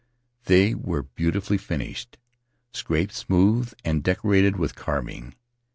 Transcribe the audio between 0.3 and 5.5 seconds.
They were beautifully finished— scraped smooth and decorated with carving.